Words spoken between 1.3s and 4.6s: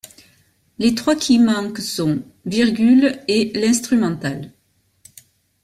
manquent sont ','et l'instrumental'.